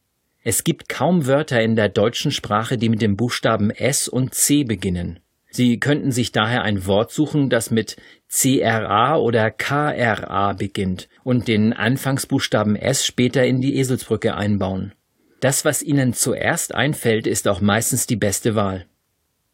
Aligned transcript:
Es 0.42 0.64
gibt 0.64 0.88
kaum 0.88 1.26
Wörter 1.26 1.62
in 1.62 1.76
der 1.76 1.90
deutschen 1.90 2.30
Sprache, 2.30 2.78
die 2.78 2.88
mit 2.88 3.02
dem 3.02 3.16
Buchstaben 3.16 3.70
S 3.70 4.08
und 4.08 4.34
C 4.34 4.64
beginnen. 4.64 5.20
Sie 5.50 5.78
könnten 5.78 6.12
sich 6.12 6.32
daher 6.32 6.62
ein 6.62 6.86
Wort 6.86 7.10
suchen, 7.10 7.50
das 7.50 7.70
mit 7.70 7.96
CRA 8.28 9.16
oder 9.16 9.50
KRA 9.50 10.54
beginnt 10.54 11.08
und 11.24 11.46
den 11.46 11.72
Anfangsbuchstaben 11.72 12.76
S 12.76 13.04
später 13.04 13.44
in 13.44 13.60
die 13.60 13.76
Eselsbrücke 13.76 14.34
einbauen. 14.34 14.92
Das, 15.40 15.64
was 15.64 15.82
Ihnen 15.82 16.14
zuerst 16.14 16.74
einfällt, 16.74 17.26
ist 17.26 17.48
auch 17.48 17.60
meistens 17.60 18.06
die 18.06 18.16
beste 18.16 18.54
Wahl. 18.54 18.86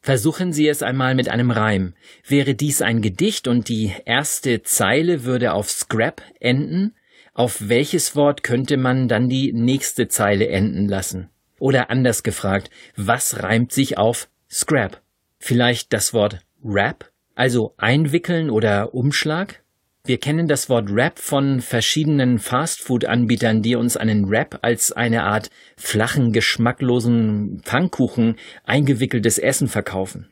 Versuchen 0.06 0.52
Sie 0.52 0.68
es 0.68 0.84
einmal 0.84 1.16
mit 1.16 1.28
einem 1.28 1.50
Reim. 1.50 1.94
Wäre 2.24 2.54
dies 2.54 2.80
ein 2.80 3.02
Gedicht 3.02 3.48
und 3.48 3.68
die 3.68 3.92
erste 4.04 4.62
Zeile 4.62 5.24
würde 5.24 5.52
auf 5.52 5.68
Scrap 5.68 6.22
enden, 6.38 6.94
auf 7.34 7.68
welches 7.68 8.14
Wort 8.14 8.44
könnte 8.44 8.76
man 8.76 9.08
dann 9.08 9.28
die 9.28 9.52
nächste 9.52 10.06
Zeile 10.06 10.46
enden 10.46 10.86
lassen? 10.86 11.30
Oder 11.58 11.90
anders 11.90 12.22
gefragt, 12.22 12.70
was 12.94 13.42
reimt 13.42 13.72
sich 13.72 13.98
auf 13.98 14.28
Scrap? 14.48 15.02
Vielleicht 15.40 15.92
das 15.92 16.14
Wort 16.14 16.38
Wrap, 16.62 17.10
also 17.34 17.74
einwickeln 17.76 18.48
oder 18.48 18.94
Umschlag? 18.94 19.64
Wir 20.06 20.18
kennen 20.18 20.46
das 20.46 20.68
Wort 20.68 20.94
Wrap 20.94 21.18
von 21.18 21.60
verschiedenen 21.60 22.38
Fastfood-Anbietern, 22.38 23.60
die 23.60 23.74
uns 23.74 23.96
einen 23.96 24.30
Wrap 24.30 24.60
als 24.62 24.92
eine 24.92 25.24
Art 25.24 25.50
flachen, 25.76 26.32
geschmacklosen 26.32 27.60
Pfannkuchen 27.64 28.36
eingewickeltes 28.62 29.38
Essen 29.38 29.66
verkaufen. 29.66 30.28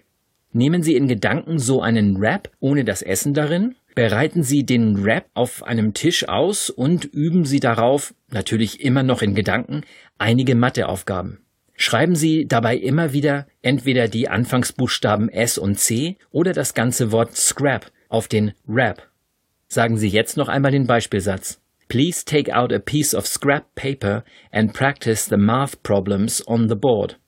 Nehmen 0.53 0.85
Sie 0.85 0.95
in 0.95 1.09
Gedanken 1.09 1.59
so 1.59 1.83
einen 1.83 2.21
Wrap 2.21 2.53
ohne 2.61 2.85
das 2.85 3.03
Essen 3.03 3.35
darin, 3.35 3.75
bereiten 3.97 4.45
Sie 4.45 4.65
den 4.65 5.05
Wrap 5.05 5.27
auf 5.35 5.65
einem 5.65 5.93
Tisch 5.93 6.29
aus 6.29 6.71
und 6.71 7.07
üben 7.07 7.45
Sie 7.45 7.59
darauf, 7.59 8.15
natürlich 8.31 8.81
immer 8.81 9.03
noch 9.03 9.23
in 9.23 9.35
Gedanken, 9.35 9.81
einige 10.19 10.55
Matheaufgaben. 10.55 11.41
Schreiben 11.75 12.15
Sie 12.15 12.47
dabei 12.47 12.77
immer 12.77 13.13
wieder 13.13 13.49
entweder 13.61 14.07
die 14.07 14.29
Anfangsbuchstaben 14.29 15.29
S 15.31 15.59
und 15.59 15.81
C 15.81 16.17
oder 16.31 16.53
das 16.53 16.75
ganze 16.75 17.11
Wort 17.11 17.35
Scrap 17.37 17.91
auf 18.09 18.29
den 18.29 18.53
Wrap. 18.67 19.11
Sagen 19.75 19.97
Sie 19.97 20.07
jetzt 20.07 20.37
noch 20.37 20.47
einmal 20.47 20.71
den 20.71 20.87
Beispielsatz. 20.87 21.61
Please 21.89 22.25
take 22.25 22.55
out 22.55 22.73
a 22.73 22.79
piece 22.79 23.13
of 23.13 23.27
scrap 23.27 23.75
paper 23.75 24.23
and 24.53 24.73
practice 24.73 25.27
the 25.29 25.37
math 25.37 25.83
problems 25.83 26.47
on 26.47 26.69
the 26.69 26.77
board. 26.77 27.19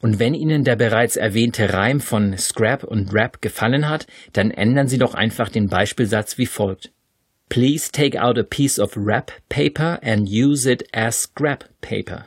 Und 0.00 0.20
wenn 0.20 0.32
Ihnen 0.32 0.62
der 0.62 0.76
bereits 0.76 1.16
erwähnte 1.16 1.72
Reim 1.72 1.98
von 1.98 2.38
Scrap 2.38 2.84
und 2.84 3.12
Rap 3.12 3.42
gefallen 3.42 3.88
hat, 3.88 4.06
dann 4.34 4.52
ändern 4.52 4.86
Sie 4.86 4.98
doch 4.98 5.14
einfach 5.14 5.48
den 5.48 5.66
Beispielsatz 5.66 6.38
wie 6.38 6.46
folgt. 6.46 6.92
Please 7.48 7.90
take 7.90 8.22
out 8.22 8.38
a 8.38 8.44
piece 8.44 8.78
of 8.78 8.96
wrap 8.96 9.32
paper 9.48 9.98
and 10.04 10.28
use 10.28 10.70
it 10.70 10.84
as 10.94 11.22
scrap 11.22 11.64
paper. 11.80 12.26